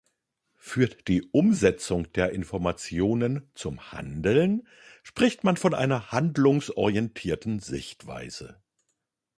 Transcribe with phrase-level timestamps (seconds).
[0.57, 4.67] Führt die Umsetzung der Informationen zum Handeln,
[5.03, 8.59] spricht man von einer handlungsorientierten Sichtweise.